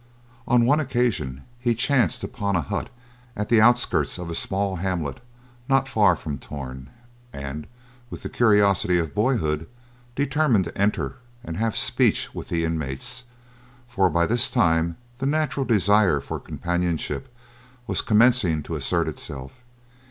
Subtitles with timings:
[0.47, 2.89] On one occasion, he chanced upon a hut
[3.35, 5.19] at the outskirts of a small hamlet
[5.69, 6.89] not far from Torn
[7.31, 7.67] and,
[8.09, 9.67] with the curiosity of boyhood,
[10.15, 13.25] determined to enter and have speech with the inmates,
[13.87, 17.31] for by this time the natural desire for companionship
[17.85, 19.51] was commencing to assert itself.